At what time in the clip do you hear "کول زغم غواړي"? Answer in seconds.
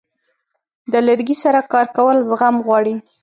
1.97-2.95